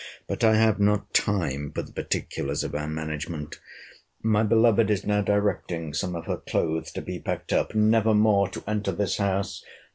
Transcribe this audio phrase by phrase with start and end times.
[0.25, 3.59] But I have not time for the particulars of our management.
[4.23, 8.63] My beloved is now directing some of her clothes to be packed up—never more to
[8.67, 9.63] enter this house!